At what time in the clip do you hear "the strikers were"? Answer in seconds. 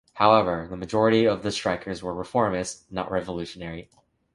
1.43-2.15